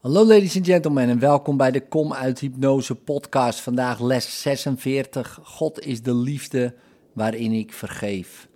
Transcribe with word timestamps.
Hallo 0.00 0.24
ladies 0.24 0.56
and 0.56 0.66
gentlemen 0.66 1.08
en 1.08 1.18
welkom 1.18 1.56
bij 1.56 1.70
de 1.70 1.88
Kom 1.88 2.12
uit 2.12 2.38
Hypnose 2.38 2.94
podcast. 2.94 3.60
Vandaag 3.60 4.00
les 4.00 4.40
46. 4.42 5.38
God 5.42 5.80
is 5.86 6.02
de 6.02 6.14
liefde 6.14 6.74
waarin 7.12 7.52
ik 7.52 7.72
vergeef. 7.72 8.48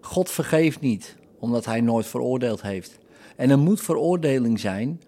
God 0.00 0.30
vergeeft 0.30 0.80
niet 0.80 1.16
omdat 1.38 1.64
hij 1.64 1.80
nooit 1.80 2.06
veroordeeld 2.06 2.62
heeft. 2.62 2.98
En 3.36 3.50
er 3.50 3.58
moet 3.58 3.80
veroordeling 3.80 4.60
zijn 4.60 5.00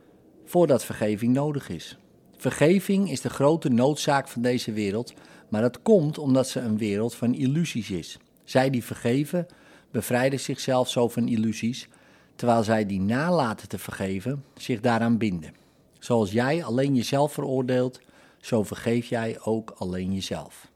voordat 0.45 0.85
vergeving 0.85 1.35
nodig 1.35 1.69
is. 1.69 1.99
Vergeving 2.37 3.11
is 3.11 3.21
de 3.21 3.31
grote 3.31 3.69
noodzaak 3.69 4.29
van 4.29 4.43
deze 4.43 4.73
wereld, 4.73 5.13
maar 5.49 5.63
dat 5.63 5.83
komt 5.83 6.19
omdat 6.19 6.49
ze 6.49 6.61
een 6.61 6.79
wereld 6.79 7.15
van 7.15 7.35
illusies 7.35 7.91
is. 7.91 8.19
Zij 8.45 8.71
die 8.71 8.85
vergeven 8.85 9.47
bevrijden 9.91 10.41
zichzelf 10.41 10.89
zo 10.89 11.09
van 11.09 11.29
illusies, 11.29 11.89
terwijl 12.35 12.63
zij 12.63 12.87
die 12.87 13.01
nalaten 13.01 13.69
te 13.69 13.79
vergeven 13.79 14.45
zich 14.55 14.81
daaraan 14.81 15.19
binden. 15.19 15.62
Zoals 16.03 16.33
jij 16.33 16.65
alleen 16.65 16.95
jezelf 16.95 17.33
veroordeelt, 17.33 18.01
zo 18.41 18.63
vergeef 18.63 19.07
jij 19.07 19.39
ook 19.41 19.71
alleen 19.71 20.13
jezelf. 20.13 20.71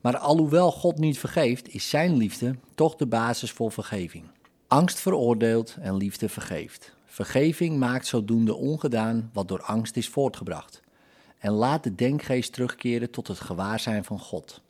Maar 0.00 0.16
alhoewel 0.16 0.72
God 0.72 0.98
niet 0.98 1.18
vergeeft, 1.18 1.74
is 1.74 1.88
zijn 1.88 2.16
liefde 2.16 2.56
toch 2.74 2.96
de 2.96 3.06
basis 3.06 3.50
voor 3.50 3.72
vergeving. 3.72 4.24
Angst 4.66 4.98
veroordeelt 4.98 5.76
en 5.80 5.96
liefde 5.96 6.28
vergeeft. 6.28 6.96
Vergeving 7.04 7.78
maakt 7.78 8.06
zodoende 8.06 8.54
ongedaan 8.54 9.30
wat 9.32 9.48
door 9.48 9.62
angst 9.62 9.96
is 9.96 10.08
voortgebracht. 10.08 10.80
En 11.38 11.52
laat 11.52 11.84
de 11.84 11.94
denkgeest 11.94 12.52
terugkeren 12.52 13.10
tot 13.10 13.28
het 13.28 13.40
gewaarzijn 13.40 14.04
van 14.04 14.18
God. 14.18 14.60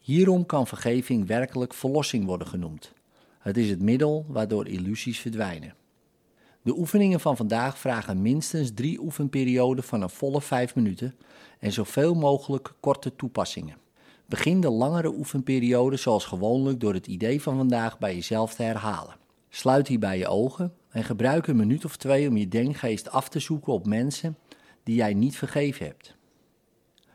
Hierom 0.00 0.46
kan 0.46 0.66
vergeving 0.66 1.26
werkelijk 1.26 1.74
verlossing 1.74 2.24
worden 2.24 2.46
genoemd. 2.46 2.92
Het 3.38 3.56
is 3.56 3.70
het 3.70 3.82
middel 3.82 4.24
waardoor 4.28 4.68
illusies 4.68 5.18
verdwijnen. 5.18 5.74
De 6.62 6.78
oefeningen 6.78 7.20
van 7.20 7.36
vandaag 7.36 7.78
vragen 7.78 8.22
minstens 8.22 8.70
drie 8.74 9.00
oefenperioden 9.00 9.84
van 9.84 10.02
een 10.02 10.10
volle 10.10 10.40
vijf 10.40 10.74
minuten 10.74 11.14
en 11.58 11.72
zoveel 11.72 12.14
mogelijk 12.14 12.74
korte 12.80 13.16
toepassingen. 13.16 13.76
Begin 14.26 14.60
de 14.60 14.70
langere 14.70 15.12
oefenperiode 15.12 15.96
zoals 15.96 16.24
gewoonlijk 16.24 16.80
door 16.80 16.94
het 16.94 17.06
idee 17.06 17.42
van 17.42 17.56
vandaag 17.56 17.98
bij 17.98 18.14
jezelf 18.14 18.54
te 18.54 18.62
herhalen. 18.62 19.16
Sluit 19.48 19.88
hierbij 19.88 20.18
je 20.18 20.28
ogen 20.28 20.74
en 20.88 21.04
gebruik 21.04 21.46
een 21.46 21.56
minuut 21.56 21.84
of 21.84 21.96
twee 21.96 22.28
om 22.28 22.36
je 22.36 22.48
denkgeest 22.48 23.10
af 23.10 23.28
te 23.28 23.38
zoeken 23.38 23.72
op 23.72 23.86
mensen 23.86 24.38
die 24.82 24.94
jij 24.94 25.14
niet 25.14 25.36
vergeven 25.36 25.86
hebt. 25.86 26.16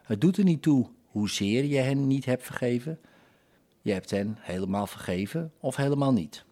Het 0.03 0.21
doet 0.21 0.37
er 0.37 0.43
niet 0.43 0.61
toe 0.61 0.87
hoezeer 1.05 1.65
je 1.65 1.77
hen 1.77 2.07
niet 2.07 2.25
hebt 2.25 2.43
vergeven. 2.43 2.99
Je 3.81 3.91
hebt 3.91 4.09
hen 4.09 4.37
helemaal 4.39 4.87
vergeven 4.87 5.51
of 5.59 5.75
helemaal 5.75 6.13
niet. 6.13 6.45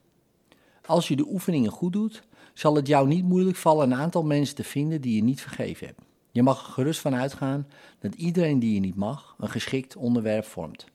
Als 0.87 1.07
je 1.07 1.15
de 1.15 1.27
oefeningen 1.27 1.71
goed 1.71 1.93
doet, 1.93 2.23
zal 2.53 2.75
het 2.75 2.87
jou 2.87 3.07
niet 3.07 3.23
moeilijk 3.23 3.57
vallen 3.57 3.91
een 3.91 3.97
aantal 3.97 4.23
mensen 4.23 4.55
te 4.55 4.63
vinden 4.63 5.01
die 5.01 5.15
je 5.15 5.23
niet 5.23 5.41
vergeven 5.41 5.87
hebt. 5.87 6.01
Je 6.31 6.43
mag 6.43 6.65
er 6.65 6.71
gerust 6.71 6.99
van 6.99 7.15
uitgaan 7.15 7.67
dat 7.99 8.15
iedereen 8.15 8.59
die 8.59 8.73
je 8.73 8.79
niet 8.79 8.95
mag 8.95 9.35
een 9.39 9.49
geschikt 9.49 9.95
onderwerp 9.95 10.45
vormt. 10.45 10.85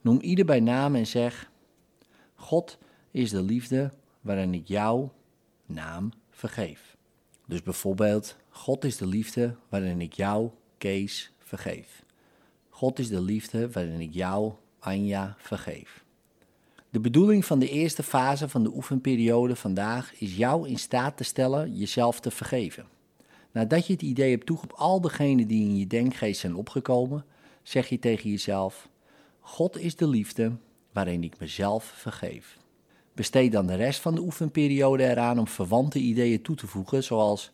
Noem 0.00 0.20
ieder 0.20 0.44
bij 0.44 0.60
naam 0.60 0.94
en 0.94 1.06
zeg: 1.06 1.50
God 2.34 2.78
is 3.10 3.30
de 3.30 3.42
liefde 3.42 3.92
waarin 4.20 4.54
ik 4.54 4.68
jouw 4.68 5.12
naam 5.66 6.12
vergeef. 6.30 6.96
Dus 7.46 7.62
bijvoorbeeld: 7.62 8.36
God 8.48 8.84
is 8.84 8.96
de 8.96 9.06
liefde 9.06 9.56
waarin 9.68 10.00
ik 10.00 10.12
jou, 10.12 10.50
Kees, 10.78 11.32
vergeef. 11.38 12.04
God 12.68 12.98
is 12.98 13.08
de 13.08 13.20
liefde 13.20 13.70
waarin 13.70 14.00
ik 14.00 14.14
jou, 14.14 14.52
Anja, 14.78 15.34
vergeef. 15.38 16.03
De 16.94 17.00
bedoeling 17.00 17.44
van 17.44 17.58
de 17.58 17.68
eerste 17.68 18.02
fase 18.02 18.48
van 18.48 18.62
de 18.62 18.74
oefenperiode 18.74 19.56
vandaag 19.56 20.20
is 20.20 20.36
jou 20.36 20.68
in 20.68 20.78
staat 20.78 21.16
te 21.16 21.24
stellen 21.24 21.76
jezelf 21.76 22.20
te 22.20 22.30
vergeven. 22.30 22.86
Nadat 23.52 23.86
je 23.86 23.92
het 23.92 24.02
idee 24.02 24.30
hebt 24.30 24.46
toeg 24.46 24.62
op 24.62 24.72
al 24.72 25.00
degenen 25.00 25.46
die 25.46 25.68
in 25.68 25.76
je 25.76 25.86
denkgeest 25.86 26.40
zijn 26.40 26.54
opgekomen, 26.54 27.24
zeg 27.62 27.88
je 27.88 27.98
tegen 27.98 28.30
jezelf: 28.30 28.88
God 29.40 29.78
is 29.78 29.96
de 29.96 30.06
liefde 30.06 30.52
waarin 30.92 31.24
ik 31.24 31.38
mezelf 31.38 31.84
vergeef. 31.84 32.58
Besteed 33.14 33.52
dan 33.52 33.66
de 33.66 33.74
rest 33.74 34.00
van 34.00 34.14
de 34.14 34.20
oefenperiode 34.20 35.04
eraan 35.04 35.38
om 35.38 35.48
verwante 35.48 35.98
ideeën 35.98 36.42
toe 36.42 36.56
te 36.56 36.66
voegen, 36.66 37.04
zoals 37.04 37.50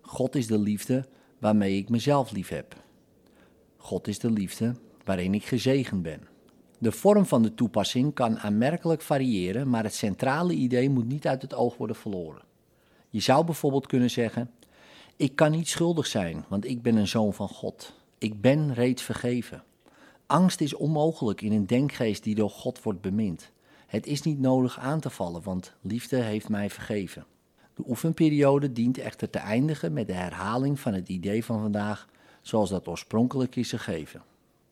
God 0.00 0.34
is 0.34 0.46
de 0.46 0.58
liefde 0.58 1.08
waarmee 1.38 1.76
ik 1.76 1.88
mezelf 1.88 2.30
lief 2.30 2.48
heb. 2.48 2.76
God 3.76 4.08
is 4.08 4.18
de 4.18 4.30
liefde 4.30 4.74
waarin 5.04 5.34
ik 5.34 5.44
gezegend 5.44 6.02
ben. 6.02 6.28
De 6.82 6.92
vorm 6.92 7.26
van 7.26 7.42
de 7.42 7.54
toepassing 7.54 8.14
kan 8.14 8.38
aanmerkelijk 8.38 9.02
variëren, 9.02 9.70
maar 9.70 9.84
het 9.84 9.94
centrale 9.94 10.52
idee 10.52 10.90
moet 10.90 11.08
niet 11.08 11.26
uit 11.26 11.42
het 11.42 11.54
oog 11.54 11.76
worden 11.76 11.96
verloren. 11.96 12.42
Je 13.10 13.20
zou 13.20 13.44
bijvoorbeeld 13.44 13.86
kunnen 13.86 14.10
zeggen: 14.10 14.50
Ik 15.16 15.36
kan 15.36 15.50
niet 15.50 15.68
schuldig 15.68 16.06
zijn, 16.06 16.44
want 16.48 16.64
ik 16.64 16.82
ben 16.82 16.96
een 16.96 17.08
zoon 17.08 17.34
van 17.34 17.48
God. 17.48 17.94
Ik 18.18 18.40
ben 18.40 18.74
reeds 18.74 19.02
vergeven. 19.02 19.62
Angst 20.26 20.60
is 20.60 20.74
onmogelijk 20.74 21.40
in 21.40 21.52
een 21.52 21.66
denkgeest 21.66 22.22
die 22.22 22.34
door 22.34 22.50
God 22.50 22.82
wordt 22.82 23.00
bemind. 23.00 23.50
Het 23.86 24.06
is 24.06 24.22
niet 24.22 24.40
nodig 24.40 24.78
aan 24.78 25.00
te 25.00 25.10
vallen, 25.10 25.42
want 25.42 25.74
liefde 25.80 26.16
heeft 26.16 26.48
mij 26.48 26.70
vergeven. 26.70 27.24
De 27.74 27.82
oefenperiode 27.88 28.72
dient 28.72 28.98
echter 28.98 29.30
te 29.30 29.38
eindigen 29.38 29.92
met 29.92 30.06
de 30.06 30.12
herhaling 30.12 30.80
van 30.80 30.94
het 30.94 31.08
idee 31.08 31.44
van 31.44 31.60
vandaag, 31.60 32.08
zoals 32.42 32.70
dat 32.70 32.88
oorspronkelijk 32.88 33.56
is 33.56 33.70
gegeven. 33.70 34.22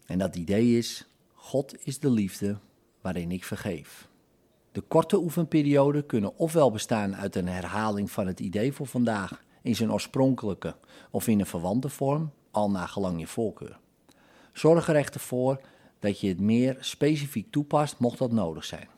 En 0.07 0.19
dat 0.19 0.37
idee 0.37 0.79
is: 0.79 1.08
God 1.49 1.87
is 1.87 1.99
de 1.99 2.11
liefde 2.11 2.59
waarin 3.01 3.31
ik 3.31 3.45
vergeef. 3.45 4.09
De 4.73 4.81
korte 4.81 5.19
oefenperioden 5.19 6.07
kunnen 6.07 6.37
ofwel 6.37 6.71
bestaan 6.71 7.17
uit 7.17 7.37
een 7.37 7.49
herhaling 7.49 8.11
van 8.11 8.27
het 8.27 8.41
idee 8.41 8.73
voor 8.73 8.87
vandaag 8.87 9.43
in 9.63 9.77
zijn 9.77 9.93
oorspronkelijke 9.93 10.77
of 11.11 11.29
in 11.29 11.41
een 11.41 11.47
verwante 11.47 11.89
vorm, 11.89 12.33
al 12.51 12.71
naar 12.71 12.89
gelang 12.89 13.21
je 13.21 13.27
voorkeur. 13.27 13.79
Zorg 14.53 14.89
er 14.89 14.97
echter 14.97 15.21
voor 15.21 15.61
dat 15.99 16.21
je 16.21 16.29
het 16.29 16.41
meer 16.41 16.77
specifiek 16.81 17.51
toepast 17.51 17.99
mocht 17.99 18.19
dat 18.19 18.33
nodig 18.33 18.65
zijn. 18.65 18.89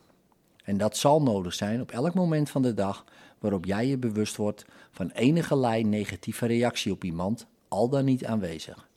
En 0.64 0.78
dat 0.78 0.96
zal 0.96 1.22
nodig 1.22 1.54
zijn 1.54 1.80
op 1.80 1.90
elk 1.90 2.14
moment 2.14 2.50
van 2.50 2.62
de 2.62 2.74
dag 2.74 3.04
waarop 3.38 3.64
jij 3.64 3.86
je 3.86 3.98
bewust 3.98 4.36
wordt 4.36 4.64
van 4.90 5.10
enige 5.10 5.56
lijn 5.56 5.88
negatieve 5.88 6.46
reactie 6.46 6.92
op 6.92 7.04
iemand, 7.04 7.46
al 7.68 7.88
dan 7.88 8.04
niet 8.04 8.24
aanwezig. 8.24 8.88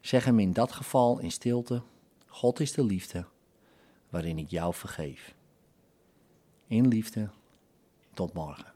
Zeg 0.00 0.24
hem 0.24 0.38
in 0.38 0.52
dat 0.52 0.72
geval 0.72 1.18
in 1.18 1.30
stilte 1.30 1.82
God 2.34 2.60
is 2.60 2.72
de 2.72 2.84
liefde 2.84 3.26
waarin 4.08 4.38
ik 4.38 4.50
jou 4.50 4.74
vergeef. 4.74 5.34
In 6.66 6.88
liefde, 6.88 7.30
tot 8.14 8.32
morgen. 8.32 8.73